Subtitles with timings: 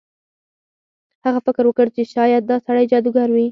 [1.25, 3.47] هغه فکر وکړ چې شاید دا سړی جادوګر وي.